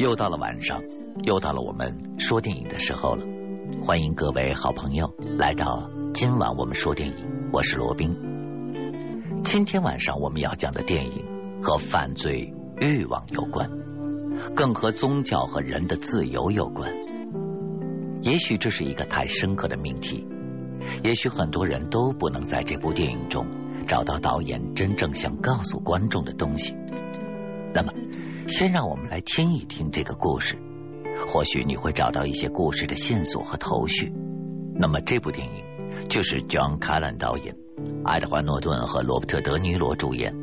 [0.00, 0.82] 又到了晚上，
[1.24, 3.26] 又到了我们说电影的时候了。
[3.82, 8.16] 欢迎各位好朋友来到今晚我们说电影，我是罗宾。
[9.44, 13.70] 今天晚上我们要讲的电影和犯罪欲望有关，
[14.56, 16.90] 更和宗教和人的自由有关。
[18.22, 20.26] 也许这是一个太深刻的命题，
[21.04, 23.46] 也许很多人都不能在这部电影中
[23.86, 26.74] 找到导演真正想告诉观众的东西。
[27.74, 27.92] 那么。
[28.50, 30.58] 先让我们来听一听这个故事，
[31.28, 34.12] 或许你会找到一些故事的线索和头绪。
[34.74, 35.64] 那么这部电影
[36.08, 37.54] 就是 John c a l l a n 导演、
[38.04, 40.34] 爱德华诺顿和罗伯特·德尼罗主演，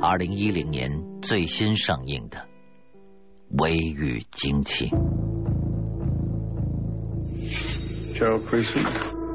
[0.00, 2.38] 二零一零年最新上映的
[3.62, 4.88] 《微雨惊情》。
[8.18, 8.84] Gerald Creasy.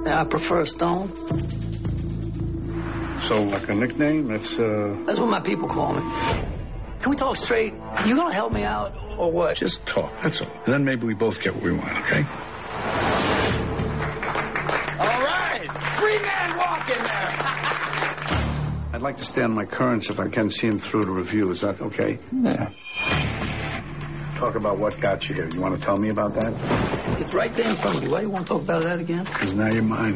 [0.06, 1.08] I prefer Stone.
[3.22, 4.26] So, like a nickname?
[4.26, 5.06] That's uh.
[5.06, 6.02] That's what my people call me.
[7.00, 7.74] Can we talk straight?
[8.06, 9.56] You gonna help me out or what?
[9.58, 10.14] Just talk.
[10.22, 10.52] That's all.
[10.66, 11.98] And then maybe we both get what we want.
[12.06, 12.24] Okay?
[15.00, 15.68] All right.
[15.98, 17.28] Free man walk in there.
[18.94, 21.52] I'd like to stay on my currents if I can see him through the review.
[21.52, 22.18] Is that okay?
[22.32, 22.72] Yeah.
[24.38, 25.50] Talk about what got you here.
[25.52, 27.20] You want to tell me about that?
[27.20, 28.12] It's right there in front of you.
[28.12, 29.24] Why do you want to talk about that again?
[29.24, 30.16] Because now you're mine.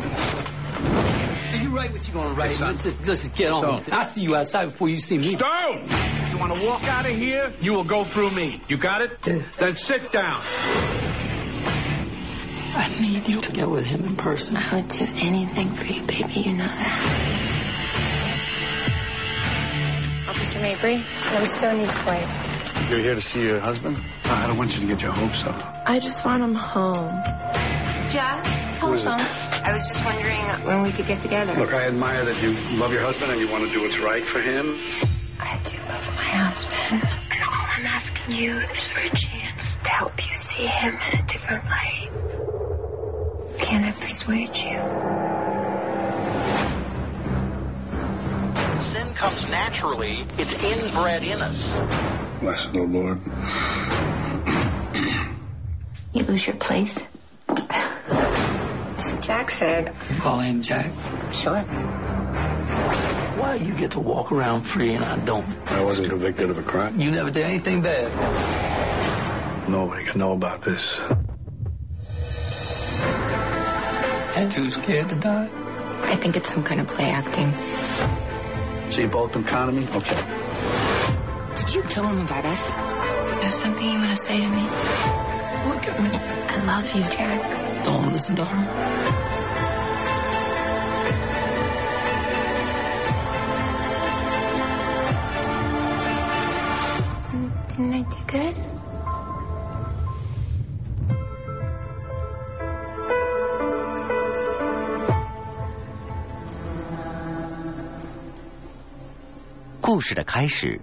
[1.59, 2.52] You write what you're gonna write.
[2.52, 3.80] Hey, let's, just, let's just get on.
[3.80, 3.94] Stone.
[3.94, 5.36] I'll see you outside before you see me.
[5.36, 6.20] Stone!
[6.31, 7.53] You want to walk out of here?
[7.59, 8.61] You will go through me.
[8.69, 9.11] You got it?
[9.27, 9.43] Yeah.
[9.59, 10.39] Then sit down.
[12.73, 14.55] I need you to get with him in person.
[14.55, 16.33] I would do anything for you, baby.
[16.39, 17.37] You know that.
[20.29, 22.89] Officer Mabry, I'm Stoney's wife.
[22.89, 23.97] You're here to see your husband?
[24.23, 25.83] Uh, I don't want you to get your hopes up.
[25.85, 27.09] I just want him home.
[28.09, 29.07] Jack, Who is it?
[29.07, 31.53] I was just wondering when we could get together.
[31.55, 34.25] Look, I admire that you love your husband and you want to do what's right
[34.25, 34.77] for him.
[35.42, 37.03] I do love my husband.
[37.03, 41.20] And all I'm asking you is for a chance to help you see him in
[41.20, 42.09] a different light.
[43.59, 44.78] Can I persuade you?
[48.83, 50.26] Sin comes naturally.
[50.38, 52.39] It's inbred in us.
[52.42, 53.21] Blessed, O Lord.
[56.14, 56.95] You lose your place.
[58.98, 60.92] So Jack said, Call him Jack.
[61.32, 61.64] sure.
[63.52, 65.45] Why you get to walk around free and I don't?
[65.70, 67.02] I wasn't convicted of a crime.
[67.02, 68.10] You never did anything bad.
[69.67, 71.02] Nobody can know about this.
[74.38, 75.50] And too scared to die?
[76.04, 77.52] I think it's some kind of play acting.
[78.89, 79.88] So you both been conning me?
[79.98, 80.23] Okay.
[81.56, 82.72] Did you tell him about us?
[82.72, 84.64] There's something you want to say to me?
[85.68, 86.18] Look at me.
[86.18, 87.83] I love you, Jack.
[87.83, 89.40] Don't listen to her.
[110.02, 110.82] 事的开始，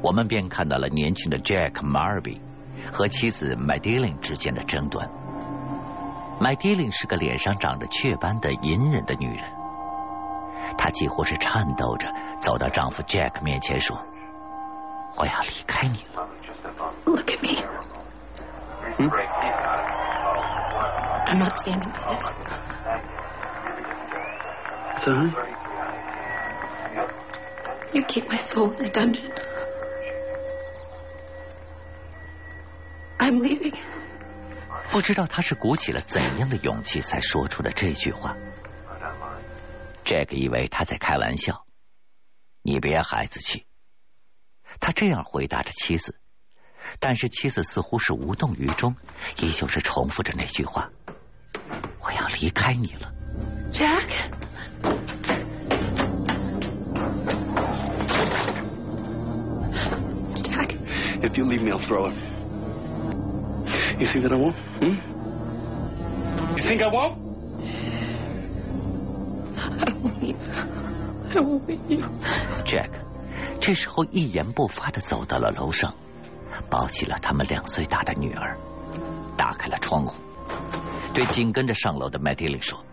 [0.00, 2.40] 我们便看到了年轻的 Jack Marby
[2.92, 5.10] 和妻子 Madeline 之间的争端。
[6.40, 9.44] Madeline 是个脸上长着雀斑的隐忍的女人，
[10.78, 14.04] 她几乎是颤抖着走到丈夫 Jack 面前说
[15.16, 16.28] ：“我要离开你了。
[17.04, 17.62] Look at me.
[21.26, 22.32] I'm not standing for this.
[24.98, 25.53] So, huh?
[27.94, 29.32] You keep my soul in a dungeon.
[33.18, 33.76] I'm leaving.
[34.90, 38.36] ”不知道他是鼓起了怎样的勇气才说出了这句话。
[40.04, 41.64] Jack 以为他在开玩笑，
[42.62, 43.64] 你别孩子气。
[44.80, 46.18] 他这样回答着妻子，
[46.98, 48.96] 但是妻子似乎是无动于衷，
[49.38, 50.90] 依旧是重复着那句话
[52.02, 53.12] ：“我要离开你了。
[53.72, 54.10] Jack?
[61.24, 62.14] If you leave me, I'll throw it.
[63.98, 64.56] You think that I won't?
[64.78, 64.96] Hmm?
[66.54, 67.16] You think I won't?
[69.56, 70.36] I won't leave.
[71.34, 72.04] I won't leave you.
[72.66, 72.90] ”Jack
[73.58, 75.94] 这时候一言不发的走到了楼上，
[76.68, 78.58] 抱起了他们两岁大的女儿，
[79.38, 80.16] 打开了窗户，
[81.14, 82.84] 对紧跟着上楼的麦迪琳说：“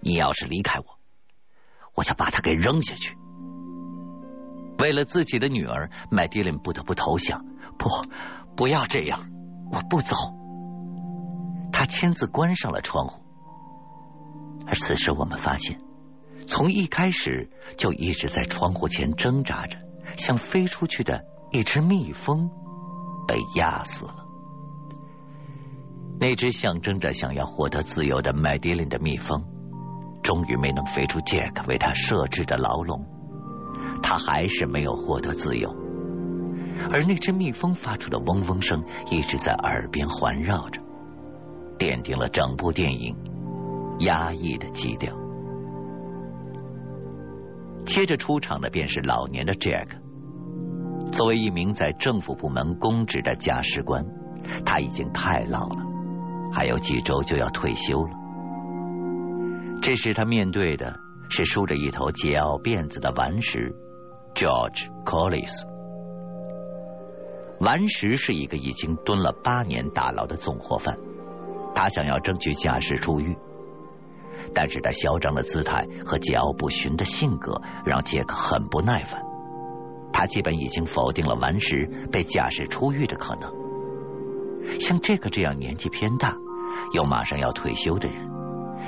[0.00, 0.84] 你要是离开我，
[1.94, 3.16] 我就把她给扔下去。”
[4.82, 7.44] 为了自己的女儿，麦迪琳不得不投降。
[7.78, 7.88] 不，
[8.56, 9.30] 不要这样，
[9.70, 10.16] 我不走。
[11.72, 13.22] 他亲自关上了窗户。
[14.66, 15.78] 而此时，我们发现，
[16.48, 19.78] 从一开始就一直在窗户前挣扎着，
[20.16, 22.50] 像飞出去的一只蜜蜂，
[23.28, 24.26] 被压死了。
[26.18, 29.44] 那只象征着想要获得自由的麦迪琳的蜜蜂，
[30.24, 33.06] 终于没能飞出杰克为他设置的牢笼，
[34.02, 35.74] 他还是没有获得自由。
[36.90, 40.82] 而那只蜜蜂发出的嗡嗡声一直在耳边环绕着，
[41.78, 43.16] 奠定了整部电影
[44.00, 45.16] 压抑的基调。
[47.84, 49.88] 接着出场的便是老年的 Jack。
[51.12, 54.06] 作为一名在政府部门公职的驾驶官，
[54.64, 55.84] 他已经太老了，
[56.52, 58.10] 还有几周就要退休了。
[59.82, 60.96] 这时他面对的
[61.28, 63.74] 是梳着一头桀骜辫子的顽石
[64.34, 65.66] George Collis。
[67.60, 70.98] 顽石是一个已经蹲了八年大牢的纵火犯，
[71.74, 73.36] 他想要争取假释出狱。
[74.54, 79.22] 但是他嚣张的姿态和桀骜不驯的性格让杰克很不耐烦。
[80.12, 83.52] 他基本已经否定了顽石被假释出狱的可能。
[84.80, 86.34] 像这个这样年纪偏大
[86.92, 88.28] 又马上要退休的人，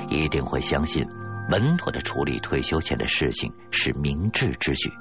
[0.09, 1.07] 一定会相信
[1.49, 4.91] 稳妥的处理退休前的事情是明智之举。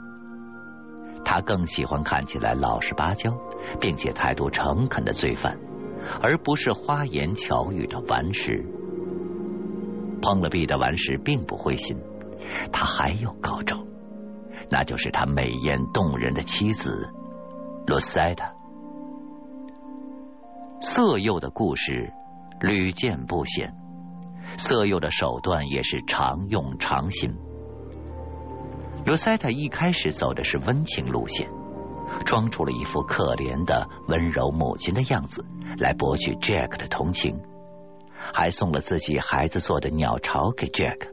[1.25, 3.37] 他更喜欢看起来老实巴交
[3.81, 5.59] 并且态度诚恳的罪犯，
[6.21, 8.65] 而不是花言巧语的顽石。
[10.21, 11.99] 碰了壁的顽石并不灰心，
[12.73, 13.85] 他还有高招，
[14.71, 17.11] 那就是他美艳动人的妻子
[17.87, 18.53] 罗塞塔。
[20.81, 22.13] 色诱的故事
[22.61, 23.75] 屡见不鲜，
[24.59, 27.37] 色诱的手段也是常用常新。
[29.05, 31.51] 罗塞塔一开始走的是温情路线，
[32.25, 35.45] 装出了一副可怜的温柔母亲的样子，
[35.79, 37.39] 来博取 Jack 的同情。
[38.33, 41.09] 还送了自己孩子做的鸟巢给 Jack。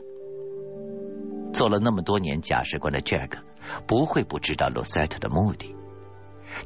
[1.52, 3.40] 做了那么多年假释官的 Jack
[3.86, 5.76] 不会不知道 l o s e t t 的目的。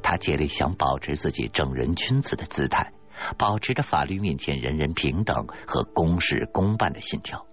[0.02, 2.92] 他竭力想保持自己正人君子的姿态，
[3.36, 7.46] 保持着法律面前人人平等和公事公办的信条。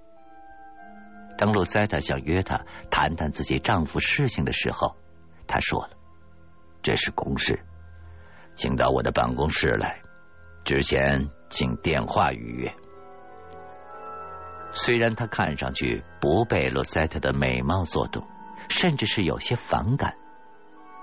[1.44, 4.96] 当 l o s e t t 想约她谈谈自己丈夫事情的时候，
[5.46, 5.90] 她说了
[6.82, 7.60] ：“这是公事，
[8.56, 10.00] 请到我的办公室来。
[10.64, 12.74] 之前请电话预约。”
[14.72, 18.26] 虽然他看上去不被罗塞特的美貌所动，
[18.70, 20.16] 甚至是有些反感，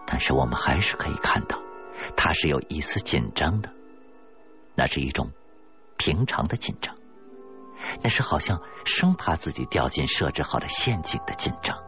[0.06, 1.60] 但是我们还是可以看到，
[2.16, 3.70] 他是有一丝紧张的。
[4.74, 5.32] 那是一种
[5.98, 6.96] 平常的紧张，
[8.02, 11.78] 那是好像生怕自己掉进设置好的陷阱的紧张，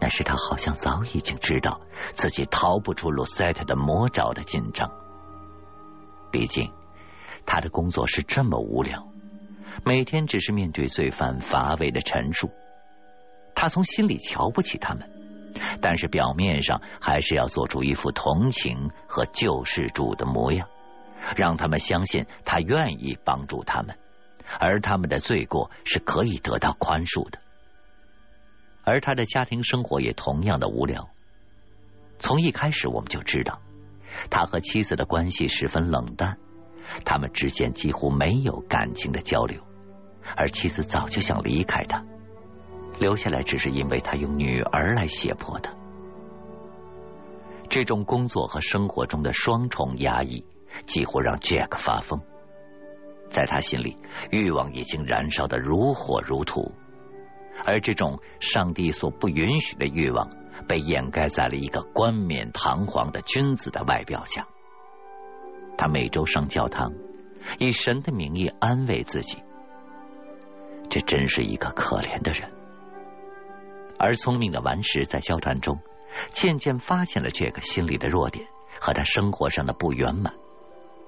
[0.00, 1.80] 那是他好像早已经知道
[2.14, 4.90] 自己逃不出罗塞特的魔爪的紧张。
[6.30, 6.72] 毕竟，
[7.46, 9.08] 他的工作是这么无聊。
[9.84, 12.50] 每天只是面对罪犯乏味的陈述，
[13.54, 15.08] 他从心里瞧不起他们，
[15.80, 20.68] 但是表面上还是要做出一副同情和救世主的模样，
[21.36, 23.96] 让他们相信他愿意帮助他们，
[24.58, 27.38] 而他们的罪过是可以得到宽恕的。
[28.84, 31.10] 而他的家庭生活也同样的无聊。
[32.18, 33.60] 从一开始我们就知道，
[34.30, 36.38] 他和妻子的关系十分冷淡，
[37.04, 39.62] 他们之间几乎没有感情的交流。
[40.36, 42.04] 而妻子早就想离开他，
[42.98, 45.72] 留下来只是因为他用女儿来胁迫他。
[47.70, 50.44] 这种工作和生活中的双重压抑，
[50.86, 52.20] 几乎让 Jack 发疯。
[53.30, 53.96] 在他心里，
[54.30, 56.72] 欲望已经燃烧的如火如荼，
[57.64, 60.30] 而这种上帝所不允许的欲望，
[60.66, 64.46] 被掩盖在了一个冠冕堂皇的君子的外表下。
[65.76, 66.92] 他每周上教堂，
[67.58, 69.38] 以神的名义安慰自己。
[70.90, 72.50] 这真是一个可怜的人，
[73.98, 75.78] 而聪明的顽石在交谈中
[76.30, 78.48] 渐渐发现了这个心理的弱点
[78.80, 80.34] 和他生活上的不圆满，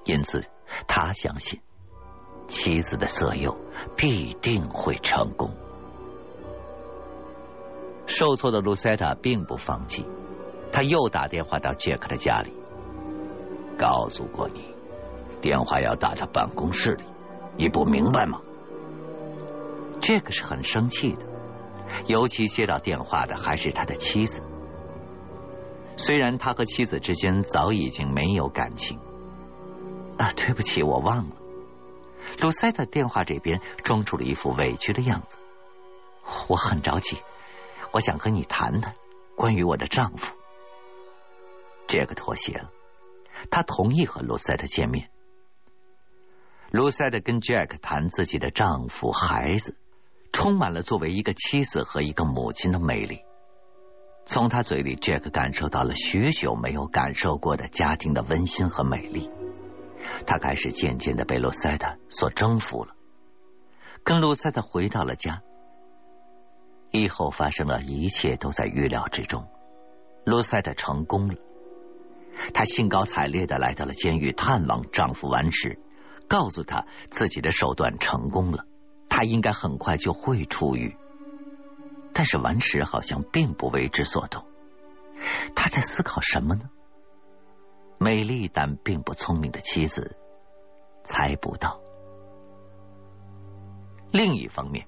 [0.05, 0.45] 因此
[0.87, 1.59] 他相信
[2.47, 3.57] 妻子的色诱
[3.95, 5.51] 必定会成功。
[8.05, 10.05] 受挫的露塞塔并不放弃，
[10.71, 12.51] 他又打电话到杰克的家里，
[13.77, 14.75] 告诉过你，
[15.39, 17.03] 电话要打到办公室里，
[17.57, 18.41] 你不明白吗？
[20.01, 21.25] 这个是很生气的，
[22.07, 24.41] 尤其接到电话的还是他的妻子。
[25.95, 28.99] 虽然他和妻子之间早已经没有感情，
[30.17, 31.35] 啊，对不起，我忘了。
[32.39, 35.37] 鲁塞特电话这边装出了一副委屈的样子。
[36.47, 37.17] 我很着急，
[37.91, 38.95] 我想和你谈谈
[39.35, 40.35] 关于我的丈夫。
[41.87, 42.71] 杰克妥协了，
[43.49, 45.09] 他同意和鲁塞特见面。
[46.69, 49.75] 鲁塞特跟 Jack 谈自己的丈夫、孩子。
[50.33, 53.19] 充满了作为一个妻子和一个母亲的魅力。
[54.25, 59.29] 从他嘴里，Jack 感受到了许久没有感受过的家庭的温馨和美丽。
[60.25, 62.95] 他开始渐渐的被卢塞特所征服了，
[64.03, 65.41] 跟卢塞特回到了家。
[66.91, 69.47] 以后发生了一切都在预料之中。
[70.25, 71.35] 卢塞特成功了，
[72.53, 75.79] 她兴高采烈的来到了监狱探望丈夫完石，
[76.27, 78.65] 告诉他自己的手段成功了，
[79.09, 80.95] 他应该很快就会出狱。
[82.13, 84.45] 但是完石好像并不为之所动，
[85.55, 86.69] 他在思考什么呢？
[88.03, 90.17] 美丽但并不聪明的妻子
[91.03, 91.79] 猜不到。
[94.11, 94.87] 另一方面，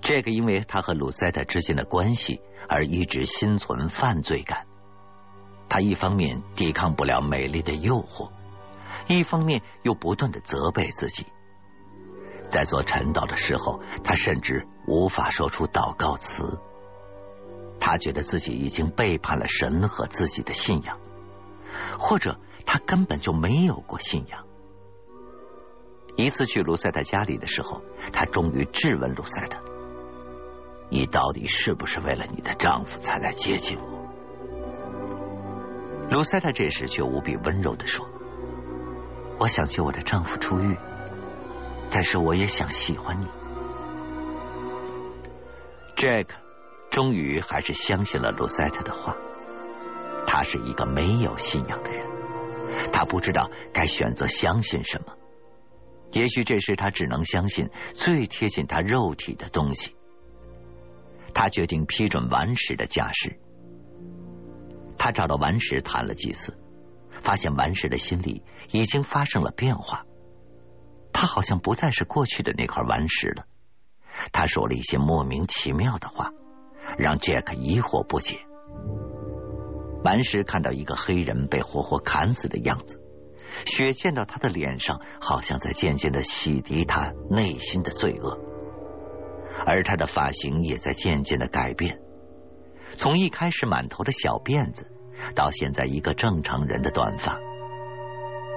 [0.00, 4.66] 这个因为他和鲁塞特之间的关系而一直心存犯罪感。
[5.68, 8.32] 他一方面抵抗不了美丽的诱惑，
[9.06, 11.26] 一方面又不断的责备自己。
[12.50, 16.58] 在做晨祷的时候，他甚至无法说出祷告词。
[17.78, 20.98] 他觉得自己已经背叛了神和自己的信仰，
[21.98, 24.46] 或者他根本就没有过信仰。
[26.16, 29.58] 一次去卢塞特家里的时候，他终于质问卢塞特
[30.90, 34.08] ：“你到底是不是为了你的丈夫才来接近我？”
[36.10, 38.06] 卢塞特这时却无比温柔的说
[39.38, 40.76] ：“我想救我的丈夫出狱。”
[41.90, 43.26] 但是我也想喜欢你
[45.96, 46.26] ，Jack。
[46.90, 49.16] 终于还是相信了卢塞特的话。
[50.26, 52.06] 他是一个没有信仰的人，
[52.92, 55.14] 他不知道该选择相信什么。
[56.12, 59.96] 也许这时他只能相信最贴近他肉体的东西。
[61.34, 63.38] 他决定批准顽石的假释。
[64.98, 66.58] 他找到顽石谈了几次，
[67.22, 70.04] 发现顽石的心里已经发生了变化。
[71.12, 73.46] 他好像不再是过去的那块顽石了。
[74.32, 76.30] 他说了一些莫名其妙的话，
[76.98, 78.46] 让杰克疑惑不解。
[80.04, 83.00] 顽石看到一个黑人被活活砍死的样子，
[83.66, 88.38] 血溅到他的脸上，好像在渐渐的洗涤他内心的罪恶。
[89.64, 92.00] 而他的发型也在渐渐的改变，
[92.96, 94.90] 从一开始满头的小辫子，
[95.34, 97.38] 到现在一个正常人的短发。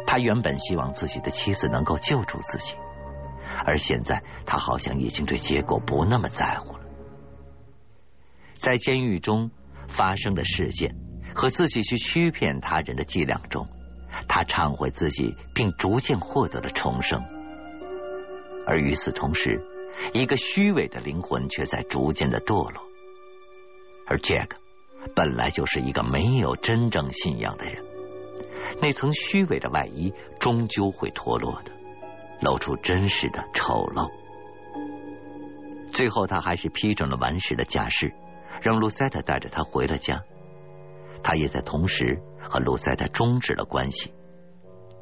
[0.08, 2.76] 他原本希望自己的妻子能够救助自己，
[3.66, 6.86] 而现在他好像已经对结果不那么在乎了。
[8.54, 9.52] 在监狱中
[9.88, 10.96] 发生的事件
[11.36, 13.68] 和自己去欺骗他人的伎俩中，
[14.28, 17.24] 他忏悔自己，并逐渐获得了重生。
[18.66, 19.62] 而与此同时，
[20.14, 22.82] 一个虚伪的灵魂却在逐渐的堕落。
[24.08, 24.52] 而 Jack
[25.14, 27.84] 本来就是一个没有真正信仰的人。
[28.82, 31.72] 那层虚伪的外衣终究会脱落的，
[32.42, 34.10] 露出真实的丑陋。
[35.92, 38.14] 最后，他还是批准了完事的假释，
[38.62, 40.24] 让卢塞特带着他回了家。
[41.26, 44.14] 他也在同时和卢塞特终止了关系，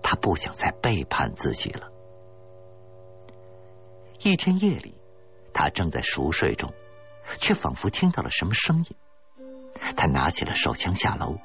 [0.01, 1.91] 他不想再背叛自己了。
[4.21, 4.95] 一天夜里，
[5.53, 6.71] 他正在熟睡中，
[7.41, 8.95] 却仿佛听到了什么声音。
[9.97, 11.35] 他拿起了手枪下楼。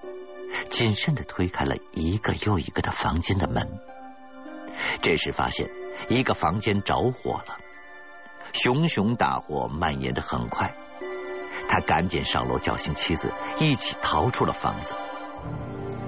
[0.70, 3.80] 谨慎的推开了一个又一个的房间的门，
[5.02, 5.68] 这时发现
[6.08, 7.58] 一个房间着火了，
[8.52, 10.74] 熊熊大火蔓延的很快，
[11.68, 14.94] 他赶紧上楼叫醒妻子，一起逃出了房子。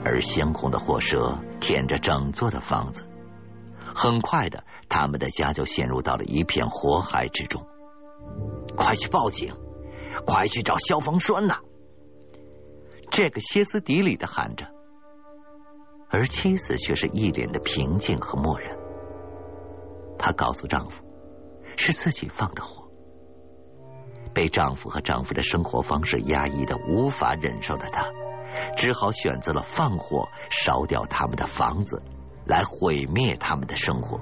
[0.04, 3.04] 而鲜红的火舌舔着整座的房子，
[3.94, 7.66] 很快的，他们的家就陷入到了一片火海之中。
[8.76, 9.54] 快去报警！
[10.26, 11.58] 快去找消防栓呐！
[13.10, 14.66] 这个歇斯底里的喊着，
[16.08, 18.76] 而妻子却是一脸的平静和漠然。
[20.18, 21.04] 她告诉丈夫，
[21.76, 22.79] 是自己放的火。
[24.34, 28.10] 被丈夫和丈夫的生活方式压抑的无法忍受的她，
[28.76, 32.02] 只好选择了放火烧掉他们的房子，
[32.46, 34.20] 来毁灭他们的生活。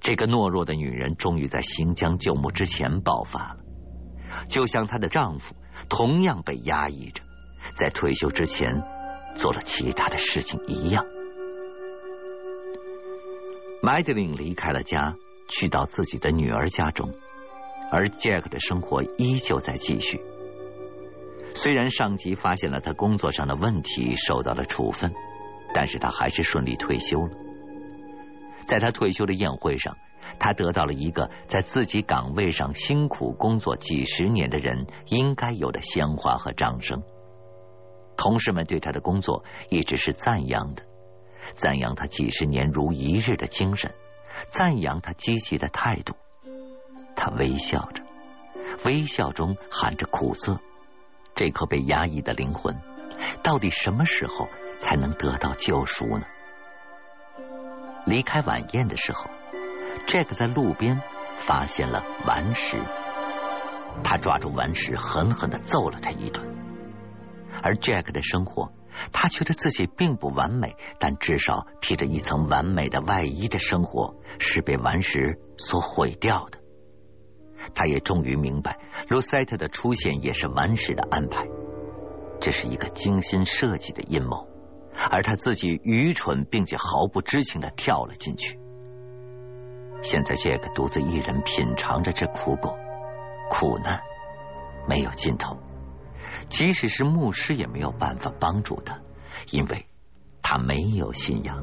[0.00, 3.56] 这个懦弱的女人终于在行将就木之前爆发了，
[4.48, 5.54] 就像她的丈夫。
[5.90, 7.22] 同样被压抑着，
[7.74, 8.82] 在退休之前
[9.36, 11.04] 做了其他的事情一样。
[13.82, 15.14] 麦德琳离开了家，
[15.50, 17.12] 去到自己的女儿家中，
[17.90, 20.20] 而杰克的生活依旧在继续。
[21.54, 25.14] 虽然上级发现了他工作上的问题，受到了处分，
[25.72, 27.30] 但是他还是顺利退休了。
[28.66, 29.96] 在他退休的宴会上。
[30.40, 37.04] 他得到了一个在自己岗位上辛苦工作几十年的人应该有的鲜花和掌声。
[38.16, 40.82] 同事们对他的工作一直是赞扬的，
[41.54, 43.94] 赞扬他几十年如一日的精神，
[44.50, 46.14] 赞扬他积极的态度。
[47.16, 48.04] 他微笑着，
[48.84, 50.60] 微笑中含着苦涩，
[51.34, 52.78] 这颗被压抑的灵魂，
[53.42, 56.26] 到底什么时候才能得到救赎呢？
[58.04, 59.28] 离开晚宴的时候
[60.06, 61.02] ，Jack 在路边
[61.38, 62.78] 发现了顽石，
[64.04, 66.54] 他抓住顽石，狠狠的揍了他一顿。
[67.62, 68.72] 而 Jack 的生活，
[69.12, 76.60] 他觉得自己并不完美，但至少披着一层完美的外衣的生活是被顽石所毁掉的。
[77.76, 81.46] 他也终于明白，Lucette 的出现也是顽石的安排，
[82.40, 84.48] 这是一个精心设计的阴谋。
[85.10, 88.58] 而他自己愚蠢并且毫不知情的跳了进去。
[90.02, 92.78] 现在杰克独自一人品尝着这苦果，
[93.50, 94.00] 苦难
[94.88, 95.58] 没有尽头，
[96.48, 99.00] 即使是牧师也没有办法帮助他，
[99.50, 99.86] 因为
[100.40, 101.62] 他没有信仰。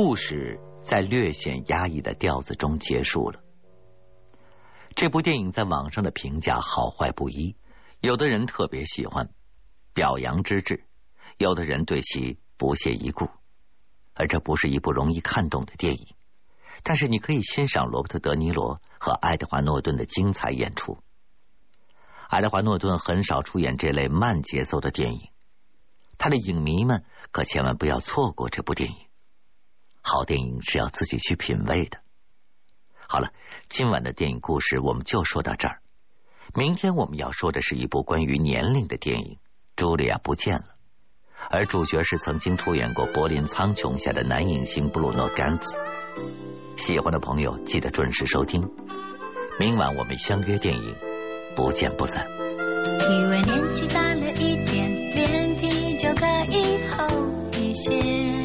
[0.00, 3.40] 故事在略显压抑的调子中结束了。
[4.94, 7.56] 这部电影在网上的评价好坏不一，
[7.98, 9.30] 有的人特别喜欢，
[9.94, 10.84] 表扬之至；
[11.36, 13.28] 有的人对其不屑一顾。
[14.14, 16.14] 而这不是一部容易看懂的电影，
[16.84, 20.98] 但是你可以欣赏罗伯特·德尼罗和爱德华·诺顿的精彩演出。
[22.28, 25.30] 爱德华·诺顿很少出演这类慢节奏的电影，
[26.18, 29.07] 他的影迷们可千万不要错过这部电影。
[30.08, 31.98] 好电影是要自己去品味的。
[33.06, 33.30] 好了，
[33.68, 35.82] 今晚的电影故事我们就说到这儿。
[36.54, 39.36] 明天我们要说的是一部关于年龄的电影，
[39.82, 40.64] 《茱莉亚不见了》，
[41.50, 45.76] 而主角是曾经出演过《柏林苍穹》下的男影星布鲁诺·甘茨。
[46.78, 48.70] 喜欢的朋友记得准时收听，
[49.58, 50.94] 明晚我们相约电影，
[51.54, 52.26] 不见不散。
[52.30, 57.06] 以为年纪大了一点，脸皮就可以厚
[57.60, 58.37] 一些。